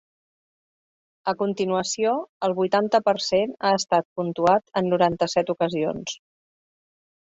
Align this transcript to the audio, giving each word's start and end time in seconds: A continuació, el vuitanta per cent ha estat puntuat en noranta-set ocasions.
A 1.31 1.33
continuació, 1.41 2.15
el 2.49 2.57
vuitanta 2.61 3.03
per 3.11 3.15
cent 3.29 3.55
ha 3.71 3.77
estat 3.83 4.11
puntuat 4.21 4.69
en 4.83 4.93
noranta-set 4.97 5.57
ocasions. 5.59 6.23